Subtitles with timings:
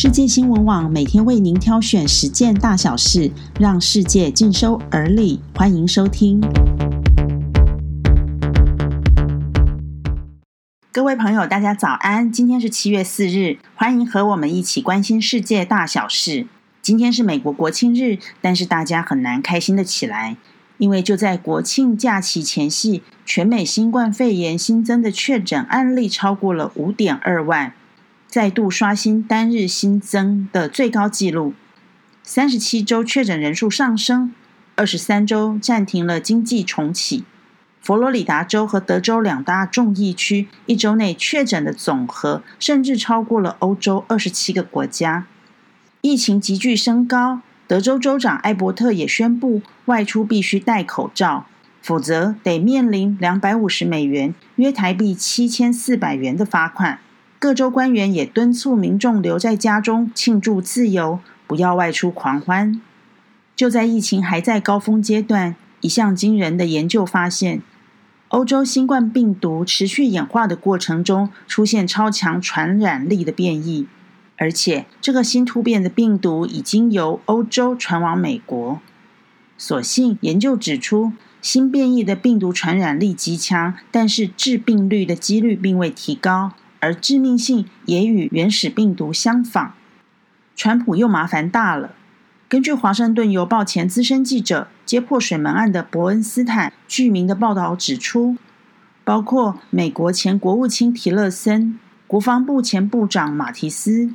[0.00, 5.40] 世界新闻网每天为您挑选十件大小事，让世界尽收耳里。
[5.56, 6.40] 欢迎收听。
[10.92, 12.30] 各位朋友，大家早安！
[12.30, 16.46] 今天是七月四日，欢迎和我们一起关心世界大小事。
[16.80, 20.36] 今天是美国国庆日，但是大家很难开心的起来，
[20.76, 27.72] 因为就在国庆假期前夕，全美新冠肺炎新增的确诊案例超过了五点二万。
[28.28, 31.54] 再度刷新单日新增的最高纪录，
[32.22, 34.34] 三十七周确诊人数上升，
[34.76, 37.24] 二十三周暂停了经济重启。
[37.80, 45.26] 佛罗里达州和德州两大重疫区一周内确诊的总和，甚至超过了欧洲二十七个国家。
[46.02, 51.46] 疫情急剧升高，德州州长艾伯特也宣布，外出必须戴口罩，
[51.80, 56.98] 否则得面临两百五十美元（约台币七千四百元）的罚款。
[57.40, 62.80] 各州官员也敦促民众留在家中庆祝自由，不要外出狂欢。
[63.54, 67.62] 就在疫情还在高峰阶段，一项惊人的研究发现，
[68.28, 73.86] 欧洲新冠病毒持续演化的过程中出现超强传染力的变异，
[74.36, 78.80] 而且这个新突变的病毒已经由欧洲传往美国。
[79.56, 86.52] 所幸研究指出，新变异的病毒传染力极强，但是致病率的几率并未提高。
[86.80, 89.72] 而致命性也与原始病毒相仿，
[90.54, 91.94] 川普又麻烦大了。
[92.48, 98.36] 根据《华盛顿邮报》前资深记者揭破水门案的伯恩斯坦据名的报道指出，
[99.04, 104.10] 包括美国前国务卿提勒森、国防部前部长马提斯、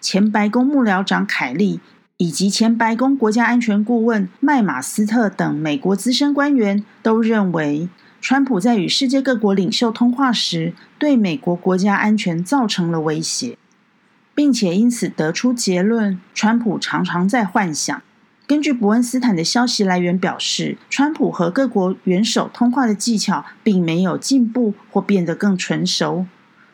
[0.00, 1.80] 前白宫幕僚长凯利
[2.16, 7.88] 以及前白宫国家安全顾问麦马斯特等美国资深官员都认为。
[8.28, 13.56] 川普在与世界各国领袖通话时，对美国国家安全造成了威胁，
[14.34, 18.02] 并且因此得出结论：川普常常在幻想。
[18.44, 26.26] 根据伯恩斯坦的消息来源表示，川普和各国元首通话的技巧并没有进步或变得更纯熟，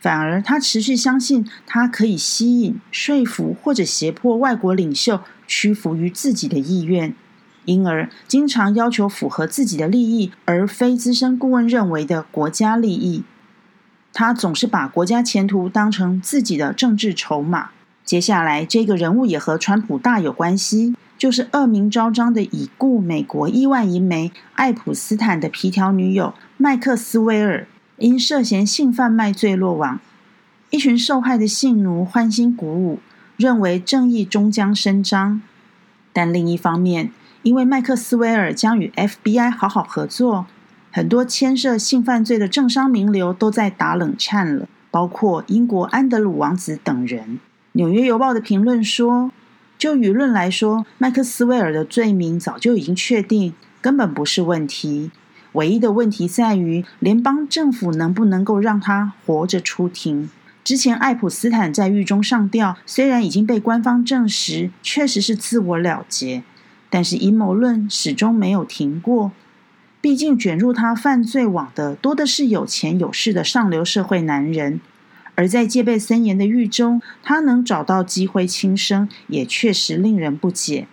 [0.00, 7.14] 反而他持续相信他可以吸引、说服或者胁迫外国领袖屈服于自己的意愿。
[7.66, 13.22] 因而，经常要求符合自己的利益，而非资深顾问认为的国家利益。
[14.14, 17.68] 他总是把国家前途当成自己的政治筹码。
[18.02, 27.66] 接下来，这个人物也和川普大有关系，就是恶名昭彰的已故美国亿万银媒爱普斯坦的皮条女友麦克斯威尔，
[27.98, 30.00] 因涉嫌性贩卖罪落网。
[30.70, 33.00] 一群受害的性奴欢欣鼓舞，
[33.36, 35.42] 认为正义终将伸张。
[36.12, 37.10] 但另一方面，
[37.46, 40.46] 因为麦克斯威尔将与 FBI 好好合作，
[40.90, 47.38] 很多牵涉性犯罪的政商名流都在打冷颤了，包括英国安德鲁王子等人。
[47.74, 49.30] 纽约邮报的评论说
[49.78, 55.12] ：“就舆论来说，麦克斯威尔的罪名早就已经确定，根本不是问题。
[55.52, 60.28] 唯一的问题在于联邦政府能不能够让他活着出庭。”
[60.64, 66.42] 之前爱普斯坦在狱中上吊，虽然已经被官方证实确实是自我了结。
[66.88, 69.32] 但是阴谋论始终没有停过，
[70.00, 74.80] 毕竟卷入他犯罪网的多的是有钱有势的上流社会男人，
[75.34, 80.86] 而在戒备森严的狱中，他能找到机会轻生，也确实令人不解。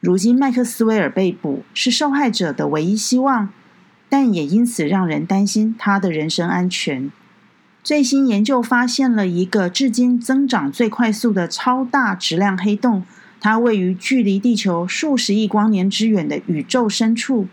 [0.00, 3.48] 如今麦克斯威尔被捕是受害者的唯一希望，
[4.08, 7.10] 但也因此让人担心他的人身安全。
[7.82, 13.02] 最新研究发现了一个至今增长最快速的超大质量黑洞。
[13.44, 17.46] 它位于距离地球数十亿光年之远的宇宙深处，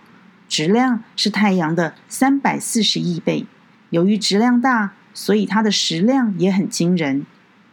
[0.47, 3.45] 质量是太阳的三百四十亿倍。
[3.89, 7.25] 由于质量大，所以它的食量也很惊人，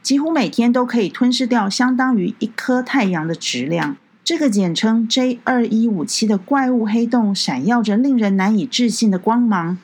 [0.02, 3.96] 几乎每天都可以吞噬掉相当于一颗太阳的质量。
[4.24, 9.78] 这个简称 J 二一五七的怪物黑洞闪耀着令人难以置信的光芒，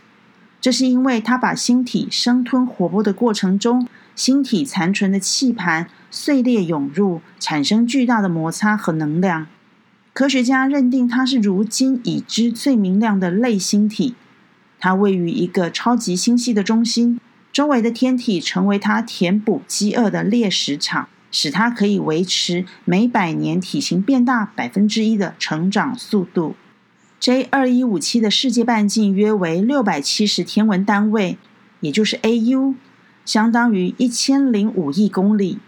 [0.65, 3.87] 这是因为它把星体生吞活剥的过程中。
[4.17, 9.47] 星体残存的气盘碎裂涌入，产生巨大的摩擦和能量。
[10.15, 14.15] 科学家认定它是如今已知最明亮的类星体。
[14.79, 17.21] 它位于一个超级星系的中心，
[17.53, 26.57] 周围的天体成为它填补饥饿的猎食场，使它可以维持每百年体型变大百分之一的成长速度。
[27.25, 31.39] j 二一五七的世界半径约为六百七十天文单位
[31.81, 32.75] 也就是 au
[33.25, 35.59] 相当于一千零五亿公里。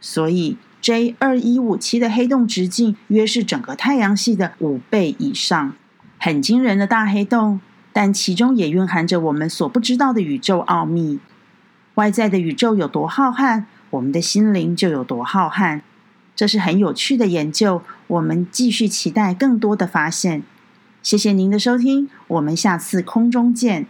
[0.00, 5.74] 所以 j 二一五七的黑洞直径约是整个太阳系的五倍以上。
[6.18, 7.60] 很惊人的大黑洞
[7.92, 11.20] 但其中也蕴含着我们所不知道的宇宙奥秘。
[11.94, 15.82] 外在的宇宙有多浩瀚我们的心灵就有多浩瀚。
[16.34, 20.42] 这是很有趣的研究我们继续期待更多的发现。
[21.06, 23.86] 谢谢您的收听我们下次空中见。